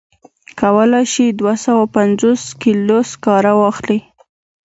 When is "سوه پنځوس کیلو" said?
1.65-2.97